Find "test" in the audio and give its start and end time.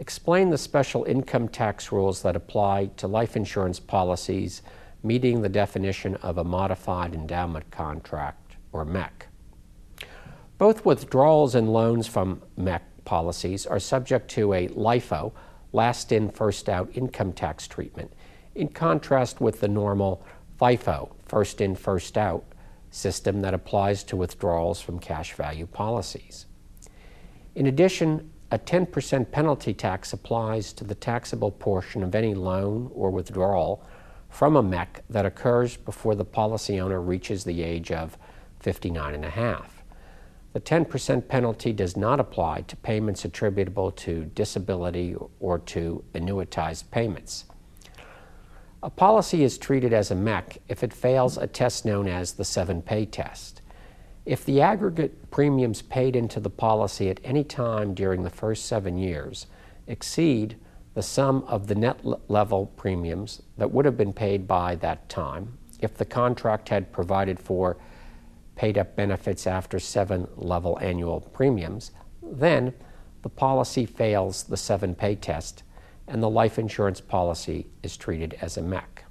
51.46-51.84, 53.06-53.62, 75.16-75.64